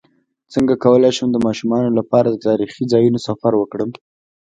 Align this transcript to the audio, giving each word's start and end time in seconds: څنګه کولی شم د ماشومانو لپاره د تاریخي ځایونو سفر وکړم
څنګه 0.53 0.73
کولی 0.83 1.11
شم 1.17 1.29
د 1.33 1.37
ماشومانو 1.45 1.89
لپاره 1.99 2.27
د 2.29 2.37
تاریخي 2.47 2.83
ځایونو 2.91 3.19
سفر 3.27 3.53
وکړم 3.57 3.89